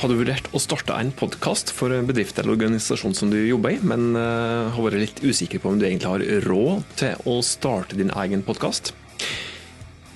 Har 0.00 0.08
du 0.08 0.16
vurdert 0.16 0.46
å 0.56 0.60
starte 0.62 0.94
en 0.96 1.10
podkast 1.12 1.74
for 1.76 1.92
en 1.92 2.06
bedrift 2.08 2.38
eller 2.40 2.54
organisasjon 2.54 3.12
som 3.12 3.28
du 3.28 3.36
jobber 3.36 3.74
i, 3.74 3.80
men 3.84 4.14
uh, 4.16 4.72
har 4.72 4.86
vært 4.86 5.02
litt 5.02 5.20
usikker 5.20 5.60
på 5.60 5.74
om 5.74 5.76
du 5.76 5.84
egentlig 5.84 6.08
har 6.08 6.24
råd 6.46 6.86
til 6.96 7.28
å 7.28 7.34
starte 7.44 7.98
din 7.98 8.08
egen 8.22 8.40
podkast? 8.46 8.94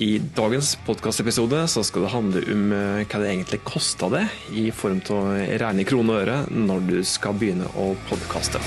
I 0.01 0.17
dagens 0.39 0.73
podkastepisode 0.89 1.61
skal 1.69 2.07
det 2.07 2.15
handle 2.15 2.47
om 2.57 2.65
uh, 2.73 3.05
hva 3.05 3.21
det 3.21 3.29
egentlig 3.35 3.61
koster 3.69 4.17
det, 4.17 4.25
i 4.57 4.71
form 4.73 5.05
av 5.13 5.37
rene 5.61 5.85
kroner 5.85 6.17
og 6.17 6.25
øre, 6.25 6.41
når 6.49 6.89
du 6.89 6.99
skal 7.05 7.37
begynne 7.37 7.69
å 7.77 7.93
podkaste. 8.09 8.65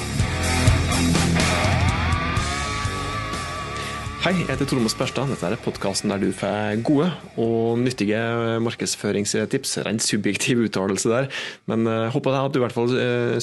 Hei, 4.18 4.31
jeg 4.34 4.47
heter 4.49 4.65
Tormod 4.65 4.89
Sperstad. 4.89 5.29
Dette 5.29 5.45
er 5.45 5.59
podkasten 5.61 6.09
der 6.09 6.18
du 6.20 6.31
får 6.36 6.79
gode 6.83 7.05
og 7.38 7.77
nyttige 7.77 8.18
markedsføringstips. 8.65 9.75
Rent 9.86 10.01
subjektiv 10.01 10.64
uttalelse 10.65 11.11
der, 11.11 11.28
men 11.69 11.86
jeg 11.86 12.09
håper 12.15 12.37
at 12.39 12.56
du 12.56 12.57
i 12.57 12.64
hvert 12.64 12.73
fall 12.73 12.95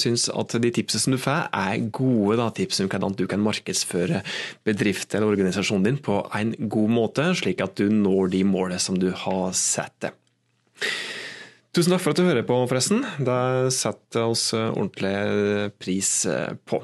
syns 0.03 0.27
at 0.35 0.57
de 0.59 0.71
tipsene 0.75 1.01
som 1.01 1.15
du 1.15 1.19
får, 1.21 1.47
er 1.55 1.87
gode 1.95 2.35
da, 2.41 2.49
tips 2.53 2.83
om 2.83 2.89
hvordan 2.91 3.15
du 3.15 3.23
kan 3.31 3.41
markedsføre 3.41 4.19
bedrift 4.67 5.15
eller 5.15 5.31
organisasjonen 5.31 5.87
din 5.87 6.01
på 6.03 6.19
en 6.35 6.51
god 6.67 6.91
måte, 6.91 7.29
slik 7.39 7.63
at 7.63 7.79
du 7.79 7.87
når 7.89 8.35
de 8.35 8.43
målene 8.43 8.81
som 8.83 8.99
du 8.99 9.13
har 9.15 9.55
satt 9.55 9.95
deg. 10.03 10.19
Tusen 11.71 11.95
takk 11.95 12.03
for 12.03 12.11
at 12.11 12.19
du 12.19 12.27
hører 12.27 12.43
på, 12.47 12.59
forresten. 12.67 13.01
Det 13.23 13.71
setter 13.75 14.27
oss 14.27 14.49
ordentlig 14.53 15.71
pris 15.79 16.11
på. 16.67 16.83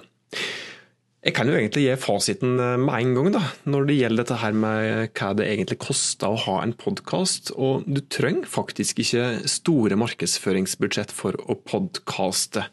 Jeg 1.22 1.36
kan 1.38 1.46
jo 1.46 1.54
egentlig 1.54 1.84
gi 1.86 1.96
fasiten 2.02 2.56
eh, 2.58 2.78
med 2.82 2.96
en 2.98 3.12
gang, 3.14 3.28
da, 3.36 3.42
når 3.70 3.86
det 3.86 3.98
gjelder 4.00 4.24
dette 4.24 4.40
her 4.42 4.56
med 4.58 5.12
hva 5.20 5.34
det 5.38 5.50
egentlig 5.52 5.78
koster 5.84 6.34
å 6.34 6.40
ha 6.48 6.56
en 6.64 6.74
podkast. 6.74 7.54
Og 7.62 7.86
du 7.86 8.02
trenger 8.10 8.50
faktisk 8.50 9.04
ikke 9.04 9.28
store 9.50 10.00
markedsføringsbudsjett 10.02 11.14
for 11.14 11.38
å 11.46 11.60
podkaste. 11.62 12.66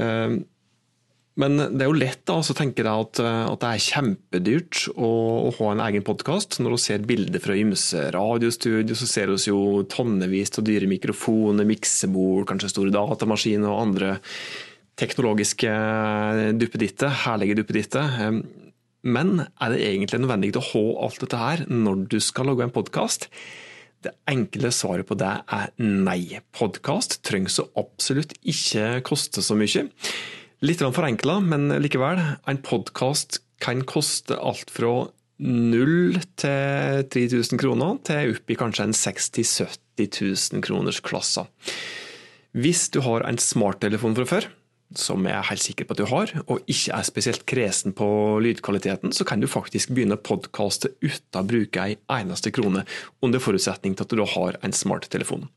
Eh, 0.00 0.38
men 1.38 1.54
det 1.60 1.84
er 1.84 1.90
jo 1.90 1.98
lett 2.00 2.24
da, 2.26 2.38
å 2.40 2.56
tenke 2.56 2.82
deg 2.82 2.88
at, 3.04 3.20
eh, 3.20 3.42
at, 3.52 3.60
det 3.60 3.74
er 3.74 3.84
kjempedyrt 3.84 4.80
å, 4.96 5.12
å 5.50 5.52
ha 5.60 5.68
en 5.74 5.84
egen 5.90 6.08
podkast. 6.08 6.56
Når 6.64 6.72
du 6.72 6.80
ser 6.82 7.04
bilder 7.10 7.44
fra 7.44 7.58
ymse 7.58 8.08
radiostudio, 8.16 8.96
så 8.96 9.10
ser 9.12 9.34
vi 9.34 9.52
jo 9.52 9.84
tonnevis 9.92 10.56
av 10.56 10.64
dyre 10.66 10.88
mikrofoner, 10.88 11.68
miksebord, 11.68 12.48
kanskje 12.48 12.72
store 12.72 12.96
datamaskiner 12.96 13.68
og 13.68 13.84
andre 13.90 14.16
teknologiske 14.98 15.70
duppedittet, 16.58 17.22
herlige 17.24 17.60
duppedittet. 17.60 18.42
Men 19.06 19.44
er 19.46 19.72
det 19.72 19.84
egentlig 19.86 20.20
nødvendig 20.24 20.52
å 20.58 20.66
ha 20.72 20.84
alt 21.06 21.22
dette 21.22 21.40
her 21.40 21.64
når 21.70 22.06
du 22.12 22.18
skal 22.22 22.50
lage 22.50 22.66
en 22.66 22.74
podkast? 22.74 23.28
Det 24.02 24.12
enkle 24.30 24.70
svaret 24.74 25.08
på 25.08 25.16
det 25.18 25.30
er 25.54 25.70
nei. 25.82 26.38
Podkast 26.54 27.20
trenger 27.26 27.50
så 27.50 27.66
absolutt 27.78 28.36
ikke 28.46 29.00
koste 29.06 29.42
så 29.42 29.56
mye. 29.58 29.88
Litt 30.66 30.82
forenkla, 30.82 31.38
men 31.42 31.70
likevel. 31.82 32.20
En 32.50 32.60
podkast 32.62 33.40
kan 33.62 33.82
koste 33.86 34.38
alt 34.38 34.70
fra 34.70 35.08
0 35.38 36.18
til 36.38 37.04
3000 37.14 37.60
kroner, 37.62 37.98
til 38.06 38.34
opp 38.34 38.50
i 38.50 38.58
kanskje 38.58 38.88
en 38.88 38.96
60 38.96 39.46
000-70 39.98 40.54
000 40.58 40.62
kroners 40.66 40.98
klasse. 41.02 41.46
Hvis 42.58 42.88
du 42.94 43.02
har 43.06 43.26
en 43.26 43.38
smarttelefon 43.38 44.16
fra 44.18 44.26
før, 44.26 44.48
som 44.98 45.24
jeg 45.26 45.36
er 45.38 45.48
helt 45.50 45.64
sikker 45.64 45.88
på 45.88 45.96
at 45.96 46.02
du 46.02 46.06
har, 46.10 46.34
og 46.46 46.70
ikke 46.70 46.94
er 46.98 47.06
spesielt 47.06 47.46
kresen 47.48 47.94
på 47.96 48.08
lydkvaliteten, 48.44 49.14
så 49.14 49.26
kan 49.28 49.42
du 49.42 49.48
faktisk 49.50 49.94
begynne 49.94 50.18
å 50.18 50.24
podkaste 50.30 50.92
uten 51.04 51.40
å 51.40 51.46
bruke 51.46 51.84
ei 51.84 51.98
eneste 52.18 52.52
krone, 52.54 52.84
under 53.24 53.42
forutsetning 53.42 53.96
til 53.96 54.06
at 54.06 54.12
du 54.12 54.20
da 54.20 54.28
har 54.36 54.58
en 54.62 54.74
smarttelefon. 54.74 55.48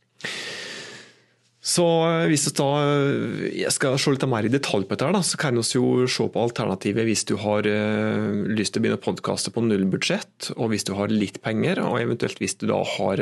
Så 1.61 1.83
eh, 2.07 2.25
hvis 2.31 2.47
da, 2.57 2.67
eh, 2.81 3.41
jeg 3.61 3.73
skal 3.75 3.97
se 4.01 4.13
litt 4.15 4.25
mer 4.29 4.47
i 4.47 4.51
detalj 4.51 4.87
på 4.89 4.97
dette, 4.97 5.21
så 5.27 5.37
kan 5.37 5.59
vi 5.59 5.61
jo 5.61 6.07
se 6.09 6.25
på 6.33 6.41
alternativet 6.41 7.05
hvis 7.05 7.23
du 7.29 7.35
har 7.37 7.67
uh, 7.69 8.47
lyst 8.49 8.73
til 8.73 8.81
å 8.81 8.85
begynne 8.85 8.97
å 8.97 9.03
podkaste 9.03 9.53
på 9.53 9.61
null 9.67 9.85
budsjett, 9.93 10.49
og 10.57 10.73
hvis 10.73 10.87
du 10.89 10.95
har 10.97 11.13
litt 11.13 11.37
penger, 11.45 11.83
og 11.85 11.99
eventuelt 12.01 12.41
hvis 12.41 12.57
du 12.57 12.65
da 12.71 12.81
har, 12.97 13.21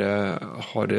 har 0.72 0.96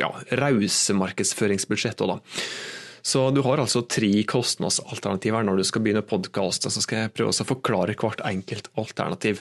ja, 0.00 0.10
rause 0.40 0.96
markedsføringsbudsjett. 0.96 2.00
Også, 2.00 2.16
da. 2.16 2.87
Så 3.08 3.22
du 3.32 3.40
har 3.46 3.60
altså 3.62 3.86
tre 3.88 4.10
kostnadsalternativer 4.28 5.46
når 5.46 5.60
du 5.60 5.64
skal 5.64 5.84
begynne 5.84 6.02
å 6.04 6.08
podkaste. 6.08 6.68
Så 6.72 6.82
skal 6.84 7.06
jeg 7.06 7.14
prøve 7.16 7.32
å 7.32 7.46
forklare 7.48 7.96
hvert 7.96 8.20
enkelt 8.28 8.68
alternativ. 8.76 9.40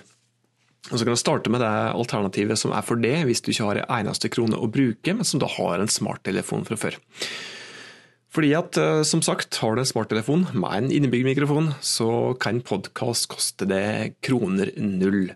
Og 0.88 0.96
Så 0.96 1.04
kan 1.04 1.18
du 1.18 1.20
starte 1.20 1.52
med 1.52 1.60
det 1.60 1.74
alternativet 1.92 2.60
som 2.60 2.72
er 2.72 2.86
for 2.88 3.00
det, 3.02 3.18
hvis 3.28 3.44
du 3.44 3.52
ikke 3.52 3.68
har 3.68 3.82
en 3.82 3.94
eneste 4.00 4.32
krone 4.32 4.56
å 4.56 4.70
bruke, 4.72 5.12
men 5.12 5.28
som 5.28 5.42
da 5.44 5.50
har 5.52 5.82
en 5.82 5.92
smarttelefon 5.92 6.64
fra 6.70 6.80
før. 6.80 6.96
Fordi 8.32 8.54
at, 8.56 8.78
eh, 8.78 9.02
som 9.04 9.24
sagt, 9.26 9.58
har 9.60 9.76
du 9.76 9.82
en 9.82 9.90
smarttelefon 9.90 10.48
med 10.54 10.72
en 10.78 10.92
innebygd 10.92 11.28
mikrofon, 11.28 11.74
så 11.82 12.38
kan 12.40 12.62
podkast 12.62 13.28
koste 13.34 13.68
det 13.68 14.16
kroner 14.22 14.72
null. 14.78 15.34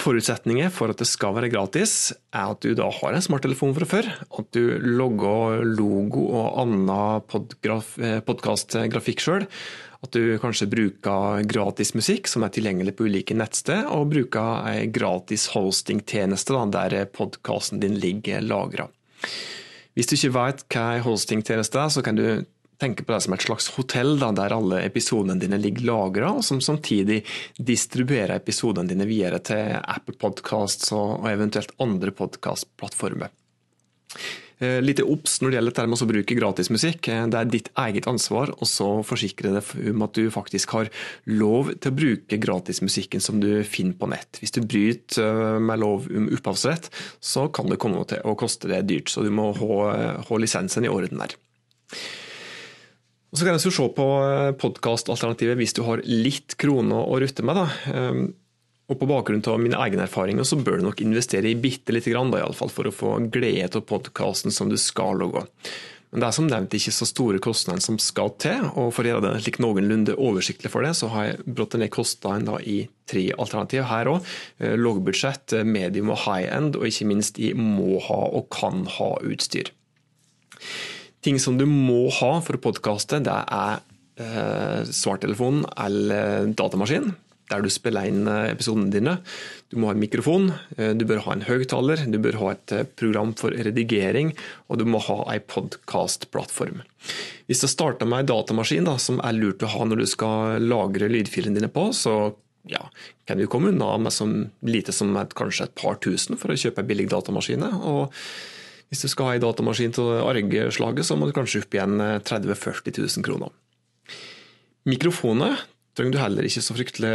Forutsetninger 0.00 0.70
for 0.72 0.92
at 0.92 1.00
det 1.00 1.08
skal 1.08 1.34
være 1.36 1.50
gratis, 1.52 2.12
er 2.32 2.54
at 2.54 2.64
du 2.64 2.72
da 2.76 2.88
har 2.94 3.16
en 3.16 3.24
smarttelefon 3.24 3.74
fra 3.76 3.88
før. 3.88 4.08
At 4.40 4.48
du 4.56 4.78
logger 4.80 5.60
logo 5.66 6.24
og 6.40 6.58
annen 6.62 6.88
eh, 6.88 8.20
podkastgrafikk 8.24 9.24
sjøl. 9.24 9.46
At 10.00 10.16
du 10.16 10.38
kanskje 10.40 10.70
bruker 10.72 11.44
gratis 11.44 11.92
musikk 11.92 12.30
som 12.30 12.46
er 12.46 12.52
tilgjengelig 12.54 12.94
på 12.96 13.04
ulike 13.10 13.36
nettsteder, 13.36 13.90
og 13.92 14.08
bruker 14.14 14.64
ei 14.70 14.86
gratis 14.88 15.50
hostingtjeneste 15.52 16.56
der 16.72 17.02
podkasten 17.12 17.82
din 17.82 17.98
ligger 18.00 18.40
lagra. 18.40 18.88
Hvis 19.92 20.08
du 20.08 20.16
ikke 20.16 20.32
vet 20.38 20.64
hva 20.72 20.86
ei 20.94 21.04
hostingtjeneste 21.04 21.82
er, 21.82 21.92
så 21.92 22.04
kan 22.06 22.16
du 22.16 22.24
tenke 22.80 23.04
på 23.04 23.14
det 23.14 23.20
som 23.24 23.36
et 23.36 23.44
slags 23.44 23.70
hotell, 23.76 24.16
da, 24.20 24.30
der 24.36 24.56
alle 24.56 24.82
episodene 24.86 25.38
dine 25.40 25.60
ligger 25.60 25.88
lagra, 25.90 26.34
og 26.38 26.44
som 26.46 26.62
samtidig 26.64 27.22
distribuerer 27.56 28.38
episodene 28.38 28.88
dine 28.90 29.08
videre 29.08 29.42
til 29.44 29.76
Apple 29.80 30.16
Podcasts 30.20 30.92
og 30.96 31.28
eventuelt 31.30 31.74
andre 31.82 32.14
podkastplattformer. 32.16 33.34
Eh, 34.60 34.78
Litt 34.84 35.00
obs 35.00 35.38
når 35.40 35.52
det 35.52 35.56
gjelder 35.56 35.72
dette 35.72 35.88
med 35.88 36.02
å 36.04 36.08
bruke 36.10 36.36
gratismusikk. 36.36 37.08
Eh, 37.08 37.26
det 37.32 37.38
er 37.38 37.50
ditt 37.52 37.70
eget 37.80 38.08
ansvar 38.10 38.52
å 38.52 38.68
forsikre 39.06 39.54
deg 39.56 39.92
om 39.94 40.04
at 40.04 40.16
du 40.18 40.28
faktisk 40.32 40.74
har 40.76 40.90
lov 41.32 41.72
til 41.78 41.92
å 41.92 41.96
bruke 41.96 42.40
gratismusikken 42.40 43.24
som 43.24 43.40
du 43.40 43.64
finner 43.64 43.96
på 43.96 44.10
nett. 44.12 44.40
Hvis 44.42 44.56
du 44.56 44.60
bryter 44.60 45.24
eh, 45.24 45.60
med 45.64 45.80
lov 45.80 46.10
om 46.12 46.28
opphavsrett, 46.36 46.90
så 47.24 47.48
kan 47.48 47.72
det 47.72 47.80
komme 47.80 48.04
til 48.10 48.20
å 48.24 48.36
koste 48.38 48.68
deg 48.72 48.88
dyrt. 48.90 49.12
Så 49.12 49.24
du 49.24 49.32
må 49.32 49.50
ha 49.56 50.40
lisensen 50.40 50.84
i 50.84 50.92
orden 50.92 51.24
der. 51.24 51.38
Og 53.30 53.38
Så 53.38 53.46
kan 53.46 53.54
vi 53.54 53.62
se 53.62 53.88
på 53.94 54.06
eh, 54.26 54.52
podkastalternativet 54.58 55.58
hvis 55.60 55.76
du 55.76 55.84
har 55.86 56.02
litt 56.02 56.56
kroner 56.58 57.06
å 57.06 57.20
rutte 57.22 57.46
med. 57.46 57.60
Da. 57.60 57.94
Ehm, 57.94 58.24
og 58.90 58.98
På 58.98 59.06
bakgrunn 59.06 59.44
av 59.46 59.60
mine 59.62 59.78
egne 59.78 60.02
erfaringer 60.08 60.46
så 60.46 60.58
bør 60.58 60.80
du 60.80 60.88
nok 60.88 61.00
investere 61.04 61.46
i 61.46 61.54
bitte 61.54 61.94
lite 61.94 62.10
grann, 62.10 62.32
da, 62.34 62.42
for 62.50 62.90
å 62.90 62.94
få 62.94 63.14
glede 63.30 63.78
av 63.78 63.86
podkasten 63.86 64.50
som 64.50 64.72
du 64.72 64.74
skal 64.80 65.20
logge. 65.22 65.44
Men 66.10 66.24
det 66.24 66.26
er 66.26 66.34
som 66.34 66.48
nevnt 66.50 66.74
ikke 66.74 66.90
så 66.90 67.06
store 67.06 67.38
kostnader 67.38 67.84
som 67.84 68.00
skal 68.02 68.32
til, 68.42 68.64
og 68.74 68.90
for 68.96 69.06
å 69.06 69.12
gjøre 69.12 69.28
det 69.28 69.44
slik 69.44 69.60
noenlunde 69.62 70.16
oversiktlig 70.18 70.72
for 70.72 70.82
det, 70.82 70.96
så 70.98 71.06
har 71.12 71.28
jeg 71.28 71.44
brått 71.46 71.76
ned 71.78 71.92
kostnadene 71.94 72.58
i 72.66 72.80
tre 73.06 73.28
alternativer 73.30 73.86
her 73.86 74.10
òg. 74.10 74.32
Eh, 74.58 74.74
Lågbudsjett, 74.74 75.54
eh, 75.54 75.62
medium 75.62 76.10
og 76.10 76.24
high 76.24 76.50
end, 76.50 76.74
og 76.74 76.90
ikke 76.90 77.06
minst 77.06 77.38
i 77.38 77.52
må 77.54 78.02
ha 78.08 78.24
og 78.26 78.50
kan 78.50 78.88
ha 78.98 79.12
utstyr. 79.22 79.70
Ting 81.24 81.40
som 81.40 81.58
du 81.60 81.66
må 81.68 82.06
ha 82.20 82.36
for 82.44 82.56
å 82.56 82.62
podkaste, 82.64 83.20
det 83.24 83.34
er 83.52 83.80
eh, 84.20 84.86
svarttelefon 84.88 85.66
eller 85.76 86.48
datamaskin, 86.56 87.10
der 87.50 87.64
du 87.64 87.68
spiller 87.72 88.08
inn 88.08 88.28
eh, 88.30 88.52
episodene 88.54 88.88
dine. 88.94 89.16
Du 89.68 89.78
må 89.78 89.90
ha 89.90 89.94
en 89.94 90.00
mikrofon, 90.00 90.50
eh, 90.78 90.94
du 90.96 91.04
bør 91.08 91.24
ha 91.26 91.36
en 91.36 91.44
høyttaler, 91.44 92.06
du 92.08 92.18
bør 92.22 92.38
ha 92.40 92.52
et 92.54 92.76
eh, 92.76 92.86
program 93.02 93.34
for 93.38 93.52
redigering, 93.52 94.32
og 94.68 94.80
du 94.80 94.86
må 94.88 95.02
ha 95.06 95.18
ei 95.34 95.42
podkastplattform. 95.44 96.80
Hvis 97.50 97.64
du 97.64 97.68
starter 97.70 98.08
med 98.08 98.22
ei 98.22 98.30
datamaskin 98.30 98.88
da, 98.88 98.96
som 99.02 99.20
er 99.24 99.36
lurt 99.36 99.64
å 99.66 99.72
ha 99.74 99.88
når 99.88 100.04
du 100.04 100.08
skal 100.10 100.64
lagre 100.64 101.10
lydfilene 101.10 101.58
dine 101.58 101.72
på, 101.72 101.90
så 101.96 102.32
ja, 102.68 102.82
kan 103.28 103.40
du 103.40 103.48
komme 103.50 103.72
unna 103.72 103.96
med 103.98 104.12
så 104.12 104.26
lite 104.68 104.92
som 104.92 105.12
et, 105.20 105.36
kanskje 105.36 105.68
et 105.68 105.76
par 105.80 106.00
tusen 106.04 106.40
for 106.40 106.52
å 106.52 106.58
kjøpe 106.60 106.84
ei 106.84 106.90
billig 106.92 107.08
datamaskin. 107.12 107.64
Og 107.64 108.16
hvis 108.90 109.04
du 109.06 109.10
skal 109.10 109.28
ha 109.28 109.34
ei 109.36 109.42
datamaskin 109.42 109.94
til 109.94 110.08
argeslaget, 110.18 111.06
så 111.06 111.16
må 111.16 111.28
du 111.28 111.34
kanskje 111.36 111.62
opp 111.62 111.76
igjen 111.76 112.00
30 112.26 112.50
000-40 112.50 112.96
000 112.98 113.26
kroner. 113.26 113.52
Mikrofoner 114.90 115.60
trenger 115.94 116.16
du 116.16 116.20
heller 116.22 116.46
ikke 116.46 116.62
så 116.64 116.76
fryktelig 116.76 117.14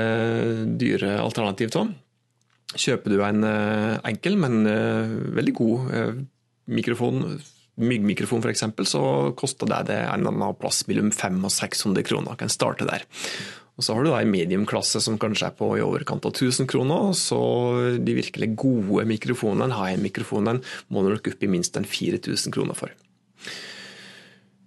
dyre 0.79 1.17
alternativ 1.23 1.75
av. 1.79 1.91
Kjøper 2.75 3.13
du 3.13 3.19
en 3.23 3.45
eh, 3.47 3.97
enkel, 4.09 4.39
men 4.41 4.65
eh, 4.67 5.11
veldig 5.37 5.53
god 5.55 5.91
eh, 5.95 6.15
mikrofon, 6.75 7.37
myggmikrofon 7.79 8.43
f.eks., 8.43 8.65
så 8.89 9.03
koster 9.37 9.69
det, 9.69 9.83
det 9.91 9.99
en 10.01 10.25
eller 10.25 10.33
annen 10.33 10.57
plass 10.59 10.83
mellom 10.89 11.11
500 11.13 11.45
og 11.47 11.53
600 11.55 12.07
kroner. 12.07 12.39
Kan 12.39 12.51
starte 12.51 12.87
der. 12.89 13.05
Og 13.75 13.83
Så 13.83 13.93
har 13.93 14.03
du 14.03 14.09
da 14.09 14.21
en 14.23 14.31
mediumklasse 14.31 15.01
som 15.03 15.19
kanskje 15.19 15.49
er 15.49 15.55
på 15.57 15.67
i 15.75 15.83
overkant 15.83 16.25
av 16.25 16.31
1000 16.31 16.69
kroner. 16.71 17.11
Så 17.11 17.39
de 17.99 18.15
virkelig 18.15 18.53
gode 18.55 19.03
mikrofonene, 19.09 19.75
high-end-mikrofonene, 19.75 20.63
må 20.87 21.03
du 21.03 21.11
nok 21.11 21.31
opp 21.33 21.43
i 21.43 21.51
minst 21.51 21.75
en 21.75 21.87
4000 21.87 22.55
kroner 22.55 22.77
for. 22.77 22.95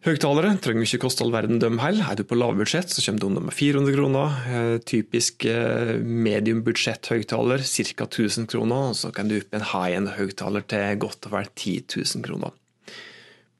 Høyttalere 0.07 0.53
trenger 0.63 0.87
ikke 0.87 1.01
koste 1.03 1.25
all 1.25 1.33
verden 1.35 1.59
dem 1.59 1.81
heller. 1.83 2.07
Er 2.13 2.21
du 2.21 2.23
på 2.29 2.37
lavbudsjett, 2.39 2.93
så 2.93 3.03
kommer 3.03 3.21
du 3.21 3.27
unna 3.27 3.43
med 3.49 3.57
400 3.57 3.97
kroner. 3.97 4.37
Eh, 4.47 4.77
typisk 4.87 5.49
eh, 5.51 5.97
mediumbudsjett 5.99 7.11
høyttaler 7.11 7.65
ca. 7.65 8.07
1000 8.07 8.47
kroner. 8.53 8.93
Så 8.95 9.11
kan 9.17 9.29
du 9.29 9.39
opp 9.41 9.51
i 9.51 9.59
en 9.59 9.67
high-end 9.73 10.13
høyttaler 10.15 10.69
til 10.71 11.01
godt 11.03 11.27
og 11.29 11.35
vel 11.35 11.51
10 11.51 11.97
000 11.97 12.25
kroner. 12.29 12.55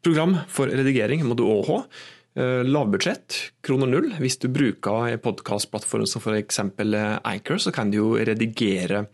Program 0.07 0.39
for 0.53 0.71
redigering 0.71 1.25
må 1.27 1.35
du 1.37 1.43
òg 1.49 1.73
ha. 1.73 1.81
Eh, 2.39 2.63
lavbudsjett, 2.65 3.35
kroner 3.67 3.89
null. 3.91 4.13
Hvis 4.23 4.39
du 4.39 4.47
bruker 4.53 5.09
en 5.11 5.23
podkastplattform 5.23 6.05
som 6.07 6.23
f.eks. 6.23 6.61
Anchor, 6.63 7.59
så 7.59 7.73
kan 7.75 7.91
du 7.91 7.99
jo 7.99 8.15
redigere 8.15 9.07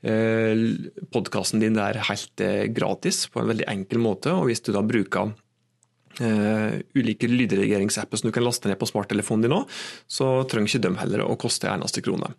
podkasten 0.00 1.60
din 1.60 1.74
der 1.76 1.98
helt 2.08 2.40
gratis 2.72 3.26
på 3.28 3.42
en 3.42 3.50
veldig 3.50 3.66
enkel 3.68 4.00
måte. 4.00 4.32
Og 4.32 4.46
hvis 4.48 4.62
du 4.64 4.70
da 4.72 4.80
bruker 4.86 5.34
uh, 5.34 6.72
ulike 6.96 7.28
lydredigeringsapper 7.28 8.16
som 8.16 8.30
du 8.30 8.32
kan 8.32 8.46
laste 8.46 8.70
ned 8.70 8.80
på 8.80 8.88
smarttelefonen 8.88 9.44
din 9.44 9.56
òg, 9.58 9.66
så 10.08 10.30
trenger 10.48 10.72
ikke 10.72 10.86
de 10.86 10.94
heller 11.02 11.26
å 11.26 11.36
koste 11.42 11.68
en 11.68 11.82
eneste 11.82 12.00
krone. 12.06 12.32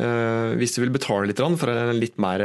Hvis 0.00 0.74
du 0.74 0.80
vil 0.80 0.94
betale 0.94 1.28
litt 1.28 1.42
for 1.60 1.70
en 1.70 1.98
litt 2.00 2.18
mer, 2.18 2.42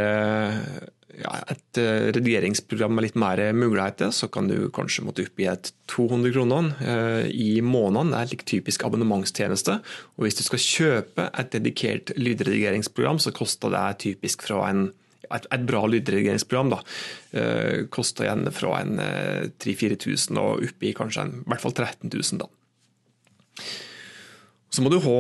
ja, 1.22 1.32
et 1.52 1.80
redigeringsprogram 2.16 2.96
med 2.96 3.08
litt 3.08 3.18
mer 3.20 3.40
muligheter, 3.56 4.12
så 4.16 4.28
kan 4.32 4.50
du 4.50 4.70
kanskje 4.76 5.06
måtte 5.08 5.26
opp 5.28 5.42
i 5.42 5.48
et 5.52 5.72
200 5.92 6.34
kroner 6.36 6.70
uh, 6.82 7.24
i 7.30 7.62
måneden. 7.64 8.12
Det 8.12 8.20
er 8.20 8.36
en 8.36 8.50
typisk 8.52 8.86
abonnementstjeneste. 8.88 9.80
Og 10.18 10.26
hvis 10.26 10.40
du 10.40 10.44
skal 10.48 10.64
kjøpe 10.66 11.30
et 11.32 11.54
dedikert 11.56 12.14
lydredigeringsprogram, 12.20 13.22
så 13.24 13.34
koster 13.36 13.74
det 13.74 13.88
typisk 14.04 14.48
fra 14.48 14.66
en 14.70 14.88
et, 15.34 15.48
et 15.52 15.66
bra 15.68 15.86
lydredigeringsprogram 15.90 16.72
da, 16.74 16.82
eh, 17.38 17.86
koster 17.94 18.28
igjen 18.28 18.46
fra 18.54 18.80
en 18.82 19.00
eh, 19.02 19.48
3000-4000 19.64 20.42
og 20.42 20.68
opp 20.70 20.86
i 20.86 20.94
kanskje 20.98 21.26
en, 21.26 21.36
i 21.42 21.50
hvert 21.52 21.66
fall 21.66 21.76
13 21.76 22.12
000. 22.14 22.44
da. 22.44 22.50
Så 24.76 24.84
må 24.84 24.90
du 24.92 24.98
ha 25.00 25.20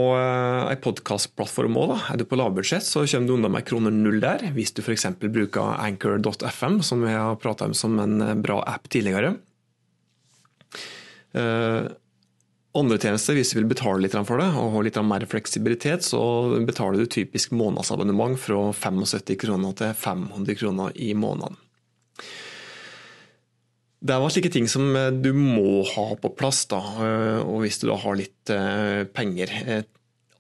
ei 0.67 0.73
eh, 0.73 0.79
podkastplattform 0.83 1.77
òg. 1.79 1.93
Er 2.11 2.19
du 2.19 2.25
på 2.27 2.35
lavbudsjett, 2.35 2.83
så 2.83 3.05
kommer 3.07 3.29
du 3.29 3.35
unna 3.37 3.51
med 3.53 3.63
kroner 3.67 3.93
null 3.93 4.17
der. 4.19 4.43
Hvis 4.55 4.73
du 4.75 4.81
f.eks. 4.83 5.07
bruker 5.21 5.77
anchor.fm, 5.79 6.81
som 6.83 7.05
vi 7.05 7.13
har 7.13 7.37
prata 7.39 7.69
om 7.69 7.75
som 7.77 7.95
en 8.03 8.19
eh, 8.25 8.33
bra 8.35 8.59
app 8.67 8.89
tidligere. 8.91 9.37
Eh, 11.39 11.87
andre 12.75 12.99
tjenester, 12.99 13.37
hvis 13.37 13.53
du 13.53 13.61
vil 13.61 13.69
betale 13.71 14.03
litt 14.03 14.17
for 14.27 14.43
det 14.43 14.49
og 14.59 14.73
ha 14.73 14.83
litt 14.83 14.99
mer 15.07 15.23
fleksibilitet, 15.31 16.03
så 16.03 16.19
betaler 16.67 16.99
du 16.99 17.07
typisk 17.07 17.55
månedsabonnement 17.55 18.35
fra 18.41 18.59
75 18.75 19.39
kroner 19.45 19.77
til 19.79 19.95
500 19.95 20.59
kroner 20.59 20.91
i 20.99 21.13
måneden. 21.15 21.55
Det 23.99 24.17
var 24.21 24.33
slike 24.33 24.51
ting 24.53 24.67
som 24.69 24.91
du 25.21 25.31
må 25.33 25.81
ha 25.95 26.07
på 26.19 26.29
plass, 26.37 26.65
da, 26.69 26.81
og 27.41 27.63
hvis 27.63 27.79
du 27.81 27.87
da 27.89 27.95
har 28.03 28.17
litt 28.19 28.51
eh, 28.53 29.05
penger. 29.09 29.53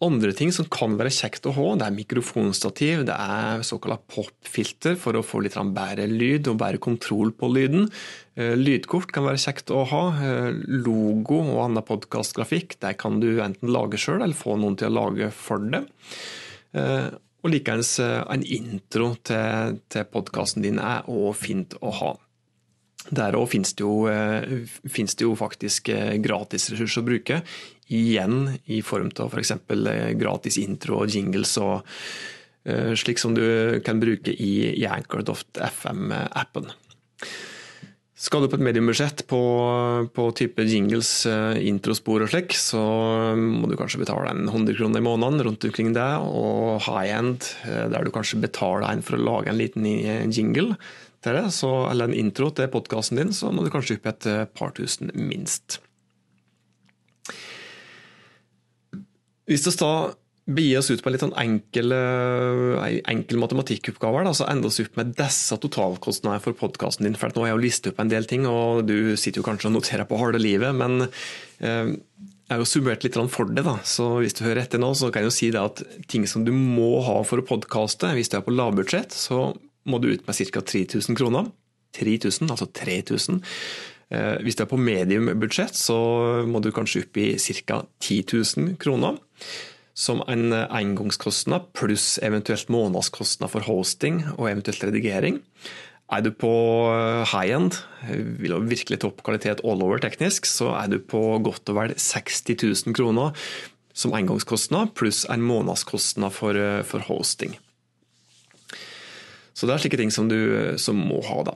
Andre 0.03 0.33
ting 0.35 0.51
som 0.51 0.67
kan 0.67 0.97
være 0.99 1.13
kjekt 1.13 1.45
å 1.47 1.53
ha, 1.55 1.65
det 1.79 1.85
er 1.87 1.95
mikrofonstativ, 1.95 3.05
det 3.07 3.15
er 3.15 3.61
såkalt 3.63 4.03
popfilter 4.11 4.97
for 4.99 5.15
å 5.15 5.23
få 5.23 5.39
litt 5.45 5.55
bedre 5.55 6.07
lyd 6.11 6.49
og 6.51 6.57
bedre 6.59 6.81
kontroll 6.83 7.31
på 7.31 7.47
lyden. 7.53 7.87
Eh, 8.35 8.57
lydkort 8.59 9.13
kan 9.15 9.23
være 9.23 9.39
kjekt 9.39 9.71
å 9.71 9.85
ha. 9.87 10.03
Eh, 10.19 10.49
logo 10.83 11.39
og 11.45 11.61
annen 11.63 11.85
podkastgrafikk 11.87 12.75
kan 12.99 13.21
du 13.23 13.39
enten 13.39 13.71
lage 13.71 14.01
sjøl 14.01 14.19
eller 14.19 14.35
få 14.35 14.57
noen 14.59 14.75
til 14.75 14.91
å 14.91 14.97
lage 14.99 15.31
for. 15.31 15.63
Eh, 15.63 17.07
og 17.45 17.53
likeens 17.53 17.95
en 18.01 18.43
intro 18.43 19.13
til, 19.23 19.79
til 19.87 20.07
podkasten 20.11 20.65
din 20.65 20.81
er 20.81 21.07
òg 21.07 21.31
fint 21.39 21.77
å 21.79 21.93
ha. 22.01 22.15
Der 23.13 23.37
òg 23.37 23.51
finnes, 23.51 23.75
finnes, 23.77 25.15
det 25.15 25.25
jo 25.27 25.35
faktisk 25.37 25.91
gratisressurser 26.25 27.03
å 27.03 27.05
bruke 27.05 27.41
igjen 27.93 28.55
i 28.65 28.79
form 28.81 29.11
av 29.21 29.29
f.eks. 29.29 29.53
For 29.67 29.91
eh, 29.91 30.13
gratis 30.17 30.57
intro 30.61 31.03
og 31.03 31.13
jingles, 31.13 31.57
og 31.61 31.85
slik 32.97 33.19
som 33.21 33.35
du 33.37 33.43
kan 33.85 33.99
bruke 34.01 34.33
i, 34.33 34.71
i 34.73 34.87
Anchor.fm-appen. 34.89 36.71
Skal 38.15 38.45
du 38.45 38.47
på 38.47 38.55
et 38.55 38.63
mediumbudsjett 38.63 39.25
på, 39.27 39.39
på 40.15 40.25
type 40.39 40.63
jingles, 40.63 41.09
uh, 41.27 41.51
introspor 41.59 42.23
og 42.23 42.29
slik, 42.31 42.53
så 42.55 42.79
må 43.35 43.67
du 43.67 43.75
kanskje 43.75 43.99
betale 44.05 44.31
en 44.31 44.45
100 44.47 44.77
kroner 44.77 45.03
i 45.03 45.03
måneden 45.03 45.43
rundt 45.43 45.67
omkring 45.67 45.91
det. 45.97 46.07
Og 46.23 46.79
high 46.87 47.11
end, 47.11 47.49
uh, 47.67 47.89
der 47.91 48.07
du 48.07 48.13
kanskje 48.15 48.39
betaler 48.45 48.87
en 48.87 49.03
for 49.03 49.19
å 49.19 49.25
lage 49.25 49.51
en 49.51 49.59
liten 49.59 49.83
jingle 50.31 50.77
til 51.25 51.35
det, 51.35 51.49
så, 51.57 51.73
eller 51.91 52.07
en 52.07 52.15
intro 52.15 52.53
til 52.55 52.71
podkasten 52.71 53.19
din, 53.19 53.35
så 53.35 53.51
må 53.51 53.65
du 53.65 53.73
kanskje 53.73 53.99
opp 53.99 54.07
et 54.13 54.29
par 54.55 54.71
tusen 54.77 55.11
minst. 55.19 55.81
Hvis 59.45 59.67
vi 59.67 59.75
da 59.77 59.95
begir 60.45 60.77
oss 60.77 60.91
ut 60.91 61.01
på 61.01 61.09
en 61.09 61.15
litt 61.15 61.23
sånn 61.23 61.37
enkel, 61.41 61.93
eh, 61.95 62.99
enkel 63.09 63.39
matematikkoppgave, 63.41 64.21
så 64.37 64.45
ender 64.51 64.69
oss 64.69 64.79
opp 64.83 64.99
med 64.99 65.15
disse 65.17 65.57
totalkostnadene 65.57 66.41
for 66.43 66.53
podkasten 66.53 67.07
din. 67.07 67.17
For 67.17 67.33
nå 67.33 67.41
har 67.41 67.49
jeg 67.49 67.57
jo 67.57 67.65
listet 67.65 67.91
opp 67.93 68.03
en 68.03 68.13
del 68.13 68.29
ting, 68.29 68.45
og 68.45 68.85
du 68.85 69.15
sitter 69.17 69.41
jo 69.41 69.47
kanskje 69.47 69.71
og 69.71 69.77
noterer 69.79 70.05
på 70.05 70.19
harde 70.21 70.41
livet, 70.41 70.75
men 70.77 71.07
eh, 71.59 71.95
jeg 72.45 72.53
har 72.53 72.61
jo 72.61 72.69
summert 72.69 73.03
litt 73.03 73.17
for 73.33 73.45
det. 73.49 73.65
da, 73.65 73.79
så 73.81 74.21
Hvis 74.21 74.37
du 74.37 74.45
hører 74.45 74.61
etter 74.61 74.77
nå, 74.77 74.93
så 74.93 75.09
kan 75.09 75.23
jeg 75.23 75.31
jo 75.31 75.37
si 75.39 75.49
det 75.49 75.61
at 75.61 75.81
ting 76.07 76.27
som 76.27 76.45
du 76.45 76.51
må 76.53 77.01
ha 77.01 77.23
for 77.23 77.41
å 77.41 77.45
podkaste, 77.45 78.13
hvis 78.13 78.29
du 78.29 78.37
er 78.37 78.45
på 78.45 78.53
lavbudsjett, 78.53 79.11
så 79.11 79.57
må 79.89 79.97
du 79.97 80.13
ut 80.13 80.27
med 80.27 80.35
ca. 80.53 80.61
3000 80.61 81.17
kroner. 81.17 81.49
3000, 81.97 82.51
altså 82.51 82.69
3000. 82.69 83.41
Eh, 84.13 84.37
hvis 84.45 84.55
du 84.55 84.61
er 84.61 84.69
på 84.69 84.77
mediumbudsjett, 84.77 85.73
så 85.73 86.45
må 86.45 86.61
du 86.61 86.69
kanskje 86.69 87.01
opp 87.01 87.17
i 87.17 87.33
ca. 87.65 87.81
10 87.99 88.23
000 88.29 88.75
kroner 88.77 89.17
som 89.95 90.19
en 90.27 90.51
engangskostnad, 90.51 91.71
pluss 91.77 92.17
eventuelt 92.23 92.67
månedskostnad 92.73 93.53
for 93.53 93.63
hosting 93.63 94.25
og 94.35 94.49
eventuelt 94.49 94.83
redigering. 94.83 95.39
Er 96.13 96.21
du 96.21 96.29
på 96.35 96.51
high 97.31 97.55
end, 97.55 97.79
vil 98.11 98.53
ha 98.53 98.59
virkelig 98.61 98.99
topp 99.01 99.23
kvalitet 99.25 99.63
all 99.65 99.81
over 99.81 100.03
teknisk, 100.03 100.45
så 100.45 100.75
er 100.77 100.91
du 100.91 100.99
på 101.01 101.21
godt 101.41 101.71
og 101.71 101.79
vel 101.79 101.95
60 101.97 102.43
000 102.85 102.97
kroner 102.97 103.33
som 103.95 104.13
engangskostnad, 104.13 104.91
pluss 104.93 105.23
en 105.31 105.41
månedskostnad 105.41 106.35
for, 106.35 106.59
for, 106.85 107.07
hosting. 107.07 107.55
Så 109.55 109.65
det 109.65 109.77
er 109.77 109.85
slike 109.85 109.99
ting 110.01 110.11
som 110.11 110.27
du 110.29 110.75
som 110.81 110.99
må 110.99 111.21
ha, 111.25 111.39
da. 111.47 111.55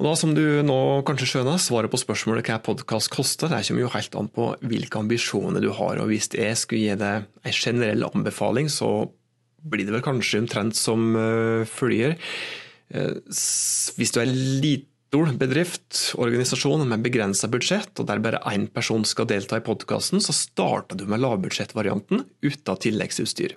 Og 0.00 0.06
da, 0.08 0.12
som 0.18 0.32
du 0.34 0.42
nå 0.66 0.78
kanskje 1.06 1.28
skjønner, 1.30 1.60
svaret 1.62 1.92
på 1.92 2.00
spørsmålet 2.00 2.48
hva 2.48 2.58
podkast 2.64 3.10
koster, 3.12 3.52
det 3.52 3.60
kommer 3.68 3.84
jo 3.84 3.90
helt 3.92 4.16
an 4.18 4.30
på 4.34 4.48
hvilke 4.66 4.98
ambisjoner 4.98 5.62
du 5.62 5.70
har. 5.76 6.00
og 6.02 6.10
Hvis 6.10 6.32
jeg 6.34 6.58
skulle 6.58 6.88
gi 6.88 6.96
deg 6.98 7.28
en 7.28 7.54
generell 7.54 8.06
anbefaling, 8.08 8.70
så 8.72 9.12
blir 9.62 9.86
det 9.86 9.94
vel 9.94 10.02
kanskje 10.02 10.42
omtrent 10.42 10.78
som 10.78 11.12
uh, 11.14 11.62
følger. 11.68 12.16
Uh, 12.90 13.20
hvis 13.28 14.14
du 14.16 14.18
er 14.24 14.32
liten 14.32 14.91
bedrift, 15.12 16.14
organisasjon 16.16 16.88
med 16.88 17.02
begrensa 17.04 17.48
budsjett, 17.48 17.92
og 18.00 18.06
der 18.08 18.18
bare 18.24 18.40
én 18.48 18.66
person 18.72 19.04
skal 19.04 19.26
delta 19.28 19.58
i 19.58 19.64
podkasten, 19.64 20.20
så 20.24 20.32
starter 20.32 20.96
du 20.96 21.04
med 21.06 21.20
lavbudsjettvarianten 21.20 22.24
uten 22.40 22.76
tilleggsutstyr. 22.80 23.52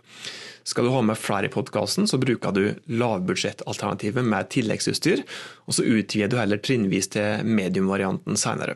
Skal 0.65 0.83
du 0.83 0.91
ha 0.91 1.01
med 1.01 1.15
flere 1.15 1.47
i 1.47 1.53
podkasten, 1.53 2.07
så 2.07 2.19
bruker 2.19 2.51
du 2.51 2.75
lavbudsjettalternativet 2.91 4.25
med 4.25 4.49
tilleggsutstyr, 4.51 5.23
og 5.67 5.77
så 5.77 5.85
utvider 5.85 6.33
du 6.33 6.39
heller 6.41 6.59
trinnvis 6.59 7.13
til 7.15 7.45
mediumvarianten 7.47 8.35
senere. 8.35 8.75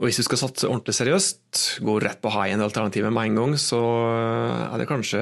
Og 0.00 0.08
Hvis 0.08 0.16
du 0.16 0.24
skal 0.24 0.40
satse 0.40 0.66
ordentlig 0.66 0.96
seriøst, 0.96 1.80
gå 1.84 1.98
rett 2.00 2.22
på 2.22 2.30
high 2.32 2.54
end-alternativet 2.54 3.12
med 3.12 3.28
en 3.28 3.36
gang, 3.38 3.58
så 3.60 3.82
er 4.72 4.80
det 4.80 4.88
kanskje 4.88 5.20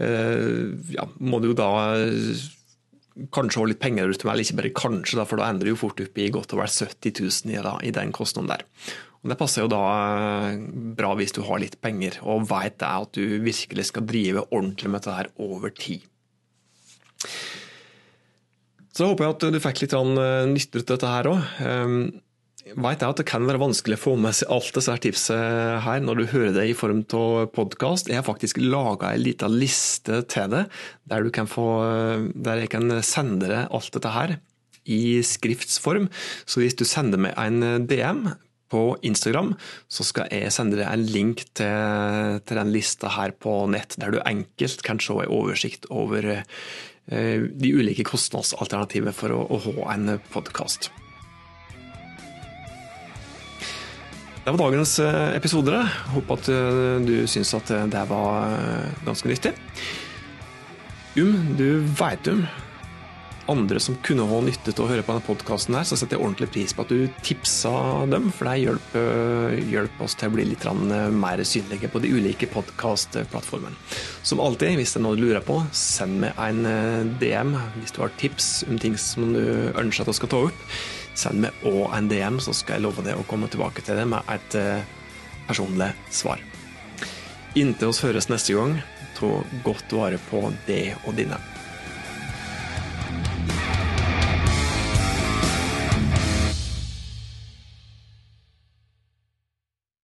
eh, 0.00 0.64
ja, 0.96 1.04
Må 1.20 1.38
du 1.44 1.52
da 1.52 1.68
kanskje 3.34 3.60
holde 3.60 3.74
litt 3.74 3.82
penger 3.82 4.12
ute, 4.12 4.26
eller 4.26 4.44
ikke 4.44 4.58
bare 4.60 4.76
kanskje, 4.76 5.26
for 5.26 5.40
da 5.40 5.48
ender 5.50 5.68
du 5.68 5.72
jo 5.72 5.80
fort 5.80 6.00
opp 6.02 6.18
i 6.18 6.30
godt 6.34 6.54
over 6.56 6.70
70 6.70 7.22
000 7.22 7.54
i, 7.54 7.60
i 7.88 7.94
den 7.94 8.14
kostnaden 8.14 8.52
der. 8.52 8.64
Og 9.22 9.32
Det 9.32 9.38
passer 9.40 9.64
jo 9.64 9.70
da 9.72 9.82
eh, 10.52 10.60
bra 10.98 11.10
hvis 11.18 11.34
du 11.34 11.42
har 11.48 11.58
litt 11.62 11.80
penger 11.82 12.20
og 12.22 12.46
vet 12.52 12.84
at 12.86 13.18
du 13.18 13.40
virkelig 13.42 13.88
skal 13.90 14.06
drive 14.06 14.46
ordentlig 14.46 14.92
med 14.92 15.02
dette 15.02 15.16
her 15.16 15.30
over 15.42 15.74
tid. 15.74 16.06
Så 18.94 19.02
da 19.04 19.10
håper 19.10 19.26
jeg 19.26 19.34
at 19.34 19.46
du 19.54 19.60
fikk 19.62 19.82
litt 19.84 19.98
eh, 19.98 20.46
nytte 20.54 20.80
ut 20.80 20.86
av 20.86 20.94
dette 20.94 21.12
her 21.16 21.30
òg. 21.32 22.18
Vet 22.66 23.02
jeg 23.02 23.06
at 23.06 23.20
det 23.20 23.26
kan 23.28 23.46
være 23.46 23.60
vanskelig 23.62 23.96
å 23.96 24.02
få 24.02 24.12
med 24.18 24.34
seg 24.34 24.50
alt 24.50 24.74
disse 24.74 24.94
tipset 25.04 25.78
her 25.84 26.00
når 26.02 26.18
du 26.18 26.24
hører 26.32 26.56
det 26.56 26.64
i 26.66 26.74
form 26.76 27.04
av 27.14 27.52
podkast. 27.54 28.10
Jeg 28.10 28.18
har 28.18 28.26
faktisk 28.26 28.58
laga 28.58 29.12
ei 29.12 29.22
lita 29.22 29.46
liste 29.52 30.24
til 30.26 30.50
det, 30.50 30.64
der, 31.06 31.28
få, 31.46 31.68
der 32.34 32.64
jeg 32.64 32.72
kan 32.74 32.98
sende 33.06 33.46
deg 33.46 33.70
alt 33.70 33.94
dette 33.94 34.12
her 34.12 34.36
i 34.90 35.20
skriftsform. 35.22 36.10
Så 36.50 36.64
hvis 36.64 36.74
du 36.74 36.84
sender 36.88 37.22
meg 37.22 37.38
en 37.38 37.86
DM 37.86 38.26
på 38.72 38.82
Instagram, 39.06 39.54
så 39.86 40.04
skal 40.10 40.28
jeg 40.34 40.52
sende 40.52 40.80
deg 40.80 40.90
en 40.90 41.08
link 41.08 41.46
til, 41.56 42.42
til 42.42 42.62
den 42.64 42.74
lista 42.74 43.14
her 43.14 43.38
på 43.38 43.60
nett, 43.70 43.96
der 44.02 44.12
du 44.12 44.22
enkelt 44.24 44.82
kan 44.84 45.00
se 45.00 45.14
en 45.14 45.36
oversikt 45.38 45.86
over 45.94 46.34
eh, 46.34 47.38
de 47.38 47.76
ulike 47.76 48.04
kostnadsalternativene 48.08 49.14
for 49.16 49.36
å, 49.36 49.44
å 49.46 49.62
ha 49.70 49.92
en 49.94 50.18
podkast. 50.34 50.90
Det 54.48 54.54
var 54.56 54.70
dagens 54.70 54.94
episoder, 54.96 55.36
episode. 55.36 55.78
Håper 56.14 56.38
at 56.38 56.46
eh, 56.48 56.94
du 57.04 57.26
syns 57.28 57.50
at 57.52 57.68
det 57.92 58.04
var 58.08 58.54
ganske 59.04 59.28
nyttig. 59.28 59.50
Um, 61.20 61.50
du 61.58 61.82
veit 61.98 62.30
om 62.32 62.46
andre 63.48 63.80
som 63.80 63.96
kunne 64.04 64.26
ha 64.28 64.40
nytte 64.44 64.72
til 64.72 64.84
å 64.84 64.88
høre 64.90 65.04
på 65.04 65.14
denne 65.14 65.24
podkasten, 65.24 65.76
så 65.88 65.96
setter 65.96 66.18
jeg 66.18 66.24
ordentlig 66.24 66.50
pris 66.52 66.74
på 66.76 66.84
at 66.84 66.92
du 66.92 67.06
tipsa 67.24 67.72
dem, 68.10 68.28
for 68.34 68.50
det 68.50 68.56
hjelper, 68.62 69.56
hjelper 69.72 70.04
oss 70.04 70.16
til 70.18 70.30
å 70.30 70.34
bli 70.36 70.44
litt 70.50 70.66
mer 71.16 71.42
synlige 71.48 71.90
på 71.92 72.02
de 72.04 72.12
ulike 72.12 72.48
podkastplattformene. 72.52 73.76
Som 74.22 74.42
alltid, 74.44 74.76
hvis 74.78 74.94
det 74.94 75.00
er 75.00 75.06
noe 75.06 75.16
du 75.18 75.24
lurer 75.24 75.44
på, 75.44 75.58
send 75.72 76.20
meg 76.22 76.36
en 76.44 76.68
eh, 76.68 77.08
DM 77.22 77.56
hvis 77.78 77.96
du 77.96 78.02
har 78.04 78.14
tips 78.20 78.50
om 78.68 78.78
ting 78.80 78.98
som 79.00 79.32
du 79.32 79.42
ønsker 79.72 80.04
at 80.04 80.12
jeg 80.12 80.20
skal 80.20 80.32
ta 80.34 80.44
opp. 80.50 80.68
Send 81.18 81.42
meg 81.42 81.66
òg 81.66 81.88
en 81.96 82.10
DM, 82.10 82.38
så 82.44 82.54
skal 82.54 82.78
jeg 82.78 82.86
love 82.86 83.02
deg 83.06 83.18
å 83.18 83.26
komme 83.30 83.48
tilbake 83.50 83.82
til 83.86 83.98
det 83.98 84.06
med 84.12 84.28
et 84.30 84.58
eh, 84.60 84.86
personlig 85.48 85.90
svar. 86.14 86.42
Inntil 87.58 87.90
oss 87.90 88.04
høres 88.04 88.28
neste 88.30 88.54
gang, 88.54 88.76
ta 89.18 89.38
godt 89.64 89.96
vare 89.96 90.20
på 90.28 90.44
det 90.68 90.92
og 91.06 91.16
dine. 91.18 91.40